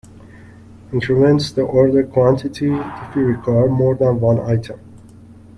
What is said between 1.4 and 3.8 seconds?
the order quantity if you require